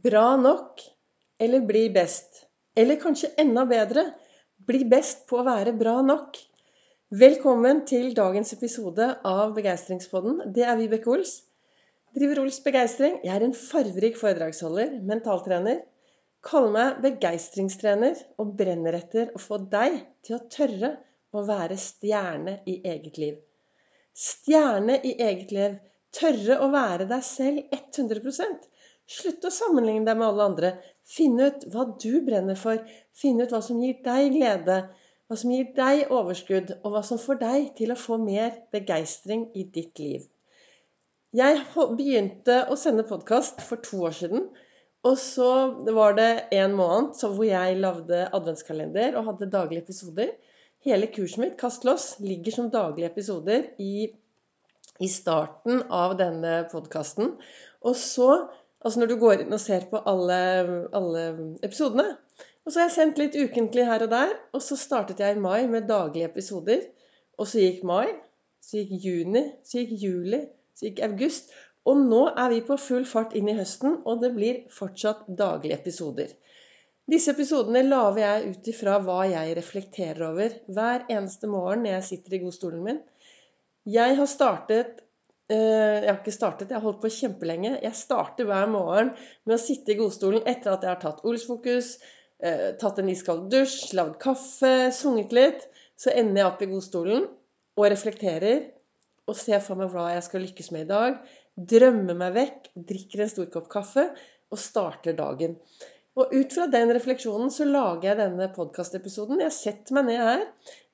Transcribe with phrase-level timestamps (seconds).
[0.00, 0.80] Bra nok
[1.38, 2.46] eller bli best.
[2.76, 4.06] Eller kanskje enda bedre
[4.64, 6.38] bli best på å være bra nok.
[7.20, 10.38] Velkommen til dagens episode av Begeistringspodden.
[10.56, 11.34] Det er Vibeke Ols.
[12.16, 13.18] Driver Ols Begeistring.
[13.26, 15.82] Jeg er en farverik foredragsholder, mentaltrener.
[16.48, 20.94] Kaller meg begeistringstrener og brenner etter å få deg til å tørre
[21.36, 23.36] å være stjerne i eget liv.
[24.16, 25.76] Stjerne i eget liv.
[26.16, 28.24] Tørre å være deg selv 100
[29.10, 30.72] Slutt å sammenligne deg med alle andre.
[31.02, 32.78] Finn ut hva du brenner for.
[33.16, 34.76] Finn ut hva som gir deg glede.
[35.26, 39.48] Hva som gir deg overskudd, og hva som får deg til å få mer begeistring
[39.54, 40.26] i ditt liv.
[41.38, 41.60] Jeg
[41.98, 44.48] begynte å sende podkast for to år siden.
[45.06, 45.50] Og så
[45.96, 50.32] var det en måned hvor jeg lagde adventskalender og hadde daglige episoder.
[50.84, 54.10] Hele kurset mitt, Kast loss, ligger som daglige episoder i,
[55.00, 57.34] i starten av denne podkasten.
[57.86, 58.30] Og så
[58.80, 60.40] Altså når du går inn og ser på alle,
[60.96, 61.24] alle
[61.66, 62.14] episodene.
[62.64, 64.32] Og så har jeg sendt litt ukentlig her og der.
[64.56, 66.86] Og så startet jeg i mai med daglige episoder.
[67.38, 68.06] Og så gikk mai.
[68.64, 69.44] Så gikk juni.
[69.64, 70.40] Så gikk juli.
[70.76, 71.52] Så gikk august.
[71.88, 75.78] Og nå er vi på full fart inn i høsten, og det blir fortsatt daglige
[75.78, 76.32] episoder.
[77.10, 82.08] Disse episodene lager jeg ut ifra hva jeg reflekterer over hver eneste morgen når jeg
[82.10, 83.00] sitter i godstolen min.
[83.88, 85.00] Jeg har startet
[85.56, 87.72] jeg har ikke startet, jeg har holdt på kjempelenge.
[87.82, 89.12] Jeg starter hver morgen
[89.48, 91.96] med å sitte i godstolen etter at jeg har tatt Olsfokus,
[92.42, 95.66] eh, tatt en iskald dusj, lagd kaffe, sunget litt.
[95.98, 97.26] Så ender jeg opp i godstolen
[97.76, 98.68] og reflekterer
[99.28, 101.20] og ser for meg hva jeg skal lykkes med i dag.
[101.70, 104.06] Drømmer meg vekk, drikker en stor kopp kaffe
[104.50, 105.58] og starter dagen.
[106.18, 109.42] Og ut fra den refleksjonen så lager jeg denne podkastepisoden.
[109.44, 110.46] Jeg setter meg ned her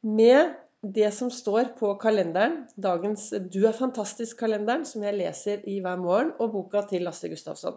[0.05, 5.97] med det som står på kalenderen, dagens 'Du er fantastisk'-kalenderen, som jeg leser i hver
[5.97, 7.75] morgen, og boka til Lasse Gustafsson.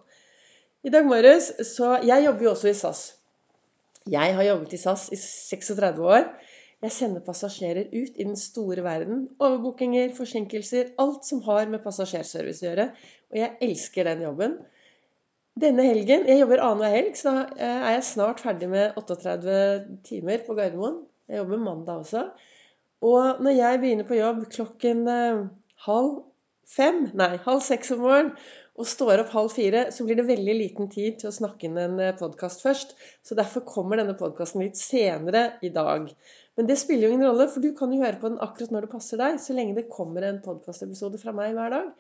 [0.84, 3.16] I dag morges så Jeg jobber jo også i SAS.
[4.08, 6.24] Jeg har jobbet i SAS i 36 år.
[6.82, 9.30] Jeg sender passasjerer ut i den store verden.
[9.40, 12.86] Overbookinger, forsinkelser, alt som har med passasjerservice å gjøre.
[13.32, 14.56] Og jeg elsker den jobben.
[15.60, 20.56] Denne helgen Jeg jobber annenhver helg, så er jeg snart ferdig med 38 timer på
[20.56, 21.04] Gardermoen.
[21.28, 22.30] Jeg jobber mandag også.
[23.06, 25.44] Og når jeg begynner på jobb klokken eh,
[25.86, 26.18] halv
[26.70, 28.34] fem, nei, halv seks om morgenen,
[28.80, 31.80] og står opp halv fire, så blir det veldig liten tid til å snakke inn
[31.80, 32.94] en eh, podkast først.
[33.28, 36.08] Så derfor kommer denne podkasten litt senere i dag.
[36.60, 38.88] Men det spiller jo ingen rolle, for du kan jo høre på den akkurat når
[38.88, 41.92] det passer deg, så lenge det kommer en podkastepisode fra meg hver dag.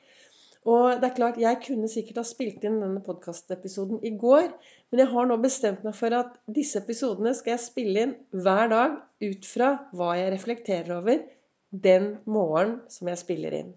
[0.67, 4.49] Og det er klart, Jeg kunne sikkert ha spilt inn denne podkastepisoden i går,
[4.91, 8.67] men jeg har nå bestemt meg for at disse episodene skal jeg spille inn hver
[8.67, 11.23] dag ut fra hva jeg reflekterer over
[11.71, 13.71] den morgenen som jeg spiller inn.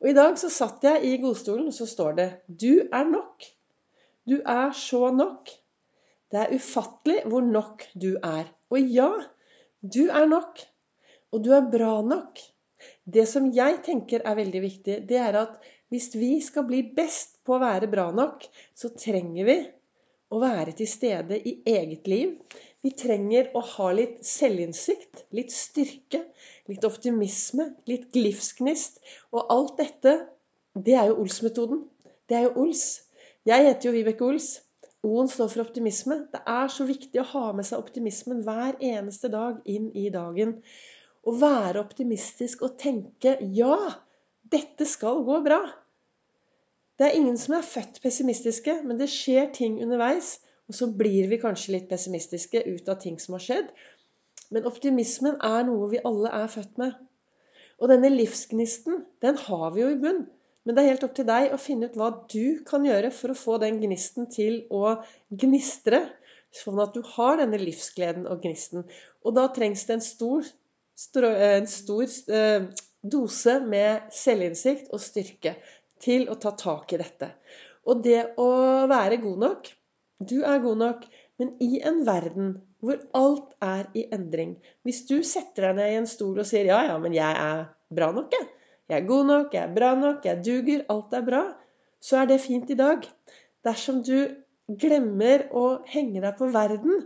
[0.00, 3.52] Og I dag så satt jeg i godstolen, og så står det 'Du er nok'.
[4.28, 5.50] Du er så nok.
[6.32, 8.50] Det er ufattelig hvor nok du er.
[8.70, 9.12] Og ja,
[9.94, 10.60] du er nok.
[11.32, 12.38] Og du er bra nok.
[13.06, 15.60] Det som jeg tenker er veldig viktig, det er at
[15.92, 19.56] hvis vi skal bli best på å være bra nok, så trenger vi
[20.34, 22.34] å være til stede i eget liv.
[22.82, 26.24] Vi trenger å ha litt selvinnsikt, litt styrke,
[26.70, 29.00] litt optimisme, litt livsgnist.
[29.34, 30.16] Og alt dette,
[30.74, 31.84] det er jo Ols-metoden.
[32.26, 32.86] Det er jo Ols.
[33.46, 34.48] Jeg heter jo Vibeke Ols.
[35.06, 36.24] O-en står for optimisme.
[36.32, 40.56] Det er så viktig å ha med seg optimismen hver eneste dag inn i dagen.
[41.26, 43.76] Å være optimistisk og tenke ja,
[44.52, 45.60] dette skal gå bra.
[46.96, 50.38] Det er ingen som er født pessimistiske, men det skjer ting underveis.
[50.66, 53.68] Og så blir vi kanskje litt pessimistiske ut av ting som har skjedd.
[54.54, 56.96] Men optimismen er noe vi alle er født med.
[57.76, 60.24] Og denne livsgnisten, den har vi jo i bunn.
[60.66, 63.30] Men det er helt opp til deg å finne ut hva du kan gjøre for
[63.30, 64.96] å få den gnisten til å
[65.30, 66.00] gnistre.
[66.56, 68.86] Sånn at du har denne livsgleden og gnisten.
[69.22, 70.48] Og da trengs det en stor,
[71.20, 72.66] en stor eh,
[73.12, 75.56] dose med selvinnsikt og styrke
[76.02, 77.30] til å ta tak i dette.
[77.86, 78.50] Og det å
[78.90, 79.74] være god nok
[80.16, 81.02] Du er god nok,
[81.36, 84.54] men i en verden hvor alt er i endring
[84.86, 87.66] Hvis du setter deg ned i en stol og sier 'ja, ja, men jeg er
[87.92, 88.48] bra nok', jeg.
[88.88, 91.42] Jeg er god nok, jeg er bra nok, jeg duger, alt er bra.
[92.00, 93.06] Så er det fint i dag.
[93.66, 94.28] Dersom du
[94.82, 97.02] glemmer å henge deg på verden,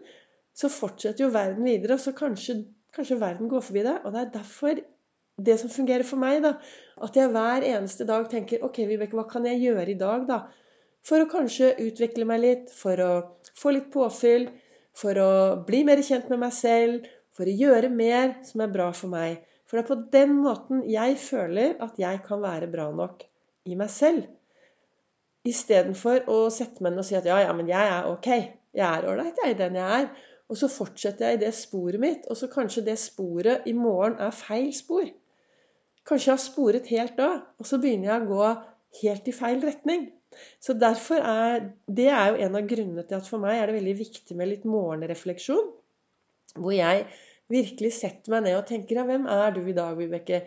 [0.53, 2.59] så fortsetter jo verden videre, og så kanskje,
[2.93, 4.05] kanskje verden går forbi deg.
[4.05, 4.83] Og det er derfor
[5.47, 6.55] det som fungerer for meg, da.
[7.01, 10.41] At jeg hver eneste dag tenker OK, Vibeke, hva kan jeg gjøre i dag, da?
[11.07, 13.13] For å kanskje utvikle meg litt, for å
[13.57, 14.51] få litt påfyll,
[14.97, 15.31] for å
[15.67, 19.41] bli mer kjent med meg selv, for å gjøre mer som er bra for meg.
[19.71, 23.23] For det er på den måten jeg føler at jeg kan være bra nok
[23.71, 24.27] i meg selv.
[25.47, 28.29] Istedenfor å sette meg ned og si at ja, ja, men jeg er ok.
[28.77, 30.11] Jeg er ålreit, jeg den jeg er.
[30.51, 34.19] Og så fortsetter jeg i det sporet mitt, og så kanskje det sporet i morgen
[34.19, 35.07] er feil spor.
[36.09, 38.49] Kanskje jeg har sporet helt av, og så begynner jeg å gå
[39.03, 40.09] helt i feil retning.
[40.63, 43.79] Så derfor er Det er jo en av grunnene til at for meg er det
[43.81, 45.73] veldig viktig med litt morgenrefleksjon.
[46.57, 47.07] Hvor jeg
[47.51, 50.45] virkelig setter meg ned og tenker ja, hvem er du i dag, Vibeke?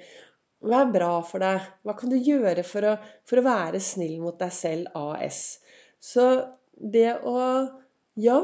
[0.63, 1.67] Hva er bra for deg?
[1.83, 2.95] Hva kan du gjøre for å,
[3.27, 5.59] for å være snill mot deg selv AS?
[5.99, 6.27] Så
[6.79, 7.37] det å
[8.19, 8.39] Ja,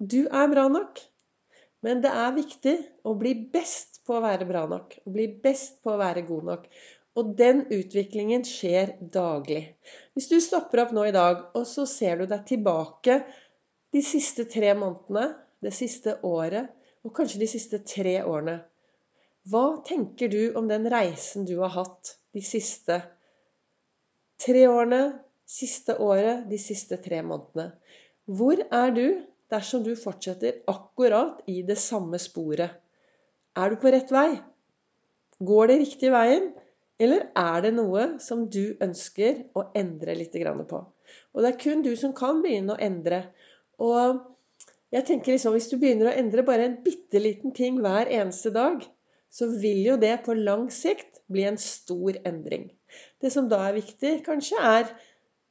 [0.00, 0.98] du er bra nok.
[1.84, 4.98] Men det er viktig å bli best på å være bra nok.
[5.04, 6.68] Å bli best på å være god nok.
[7.20, 9.66] Og den utviklingen skjer daglig.
[10.16, 13.20] Hvis du stopper opp nå i dag, og så ser du deg tilbake
[13.94, 15.28] de siste tre månedene,
[15.62, 16.72] det siste året,
[17.04, 18.62] og kanskje de siste tre årene
[19.52, 22.96] hva tenker du om den reisen du har hatt de siste
[24.40, 27.74] tre årene, siste året, de siste tre månedene?
[28.24, 29.04] Hvor er du
[29.52, 32.80] dersom du fortsetter akkurat i det samme sporet?
[33.54, 34.30] Er du på rett vei?
[35.44, 36.52] Går det riktig veien?
[37.02, 40.36] Eller er det noe som du ønsker å endre litt
[40.70, 40.80] på?
[41.34, 43.24] Og det er kun du som kan begynne å endre.
[43.82, 44.22] Og
[44.94, 48.52] jeg tenker liksom, Hvis du begynner å endre bare en bitte liten ting hver eneste
[48.54, 48.84] dag,
[49.30, 52.68] så vil jo det på lang sikt bli en stor endring.
[53.18, 54.84] Det som da er viktig, kanskje, er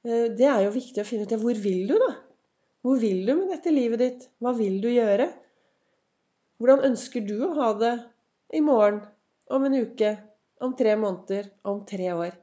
[0.08, 2.14] eh, Det er jo viktig å finne ut ja, hvor vil du, da?
[2.84, 4.24] Hvor vil du med dette livet ditt?
[4.44, 5.30] Hva vil du gjøre?
[6.60, 7.92] Hvordan ønsker du å ha det
[8.52, 8.98] i morgen,
[9.48, 10.10] om en uke,
[10.60, 12.34] om tre måneder, om tre år?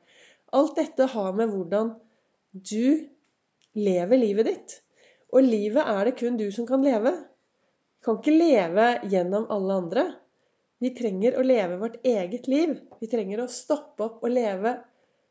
[0.57, 1.91] Alt dette har med hvordan
[2.57, 3.05] du
[3.77, 4.79] lever livet ditt.
[5.37, 7.13] Og livet er det kun du som kan leve.
[8.01, 10.07] Du kan ikke leve gjennom alle andre.
[10.81, 12.79] Vi trenger å leve vårt eget liv.
[12.97, 14.79] Vi trenger å stoppe opp og leve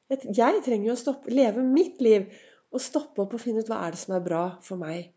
[0.10, 2.30] Jeg trenger å stoppe, leve mitt liv
[2.69, 5.12] og stoppe opp og finne ut hva er det som er bra for meg.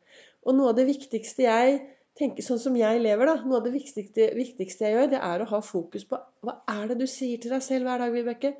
[0.46, 1.80] Og noe av det viktigste jeg
[2.18, 5.42] tenker, sånn som jeg lever, da, noe av det viktigste, viktigste jeg gjør, det er
[5.42, 8.56] å ha fokus på hva er det du sier til deg selv hver dag, Vibeke?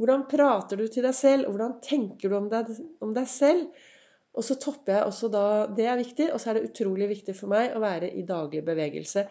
[0.00, 1.48] Hvordan prater du til deg selv?
[1.50, 2.70] Hvordan tenker du om deg,
[3.04, 3.88] om deg selv?
[4.32, 5.44] Og så topper jeg også da
[5.76, 6.30] Det er viktig.
[6.32, 9.26] Og så er det utrolig viktig for meg å være i daglig bevegelse.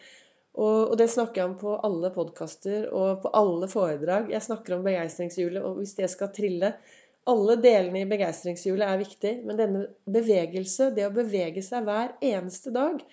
[0.51, 4.31] Og, og, det snakker jeg om på alle podkaster og på alle foredrag.
[4.33, 6.73] Jeg snakker om begeistringshjulet, og hvis det skal trille
[7.31, 12.73] Alle delene i begeistringshjulet er viktig, men denne bevegelse, det å bevege seg hver eneste
[12.75, 13.03] dag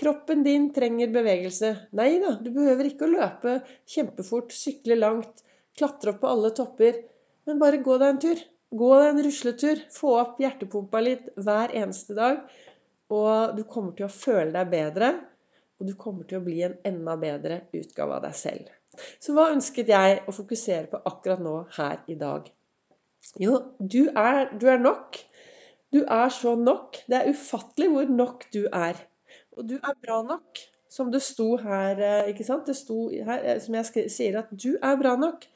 [0.00, 1.68] Kroppen din trenger bevegelse.
[1.98, 3.58] Nei da, du behøver ikke å løpe
[3.92, 5.42] kjempefort, sykle langt,
[5.76, 6.96] klatre opp på alle topper.
[7.44, 8.40] Men bare gå deg en tur.
[8.72, 9.82] Gå deg en rusletur.
[9.92, 12.40] Få opp hjertepumpa litt hver eneste dag.
[13.12, 15.12] Og du kommer til å føle deg bedre
[15.82, 18.68] og du kommer til å bli en enda bedre utgave av deg selv.
[19.18, 22.46] Så hva ønsket jeg å fokusere på akkurat nå her i dag?
[23.40, 25.18] Jo, du er, du er nok.
[25.92, 26.98] Du er så nok.
[27.08, 28.98] Det er ufattelig hvor nok du er.
[29.56, 30.62] Og du er bra nok.
[30.92, 32.66] Som det sto her, eh, ikke sant?
[32.68, 35.46] Det sto her, eh, som jeg sier, at du er bra nok.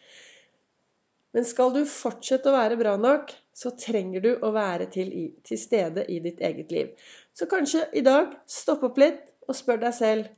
[1.36, 5.10] Men skal du fortsette å være bra nok, så trenger du å være til,
[5.44, 6.94] til stede i ditt eget liv.
[7.36, 10.32] Så kanskje i dag stopp opp litt, og spør deg selv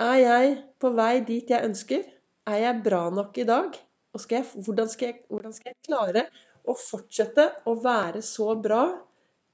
[0.00, 2.06] Er jeg på vei dit jeg ønsker?
[2.46, 3.74] Er jeg bra nok i dag?
[4.22, 6.26] Skal jeg, hvordan, skal jeg, hvordan skal jeg klare
[6.66, 8.84] å fortsette å være så bra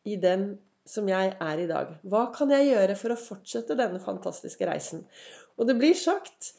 [0.09, 0.53] i den
[0.89, 1.95] som jeg er i dag?
[2.09, 5.05] Hva kan jeg gjøre for å fortsette denne fantastiske reisen?
[5.59, 6.53] Og det blir sagt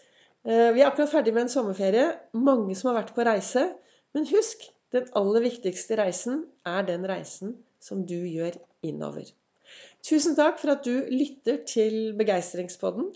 [0.45, 2.10] eh, Vi er akkurat ferdig med en sommerferie.
[2.38, 3.67] Mange som har vært på reise.
[4.13, 8.55] Men husk, den aller viktigste reisen er den reisen som du gjør
[8.86, 9.25] innover.
[10.05, 13.10] Tusen takk for at du lytter til Begeistringspodden.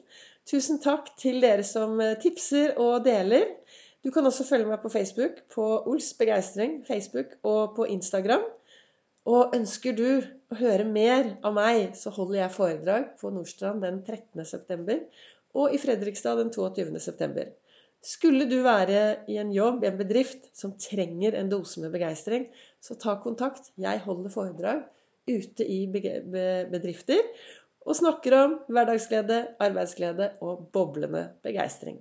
[0.48, 3.52] Tusen takk til dere som tipser og deler.
[4.06, 8.46] Du kan også følge meg på Facebook, på Ols Begeistring, Facebook og på Instagram.
[9.28, 10.08] Og ønsker du
[10.54, 15.00] å høre mer av meg, så holder jeg foredrag på Nordstrand den 13.9.
[15.58, 17.50] og i Fredrikstad den 22.9.
[18.08, 22.46] Skulle du være i en jobb, i en bedrift, som trenger en dose med begeistring,
[22.80, 23.74] så ta kontakt.
[23.76, 24.86] Jeg holder foredrag
[25.28, 27.26] ute i bedrifter
[27.88, 32.00] og snakker om hverdagsglede, arbeidsglede og boblende begeistring.